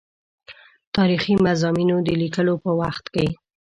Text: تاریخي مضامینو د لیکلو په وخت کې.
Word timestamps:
تاریخي 0.95 1.33
مضامینو 1.47 1.95
د 2.07 2.09
لیکلو 2.21 2.53
په 2.63 2.71
وخت 2.81 3.05
کې. 3.13 3.27